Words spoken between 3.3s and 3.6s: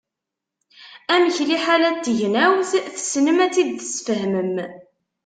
ad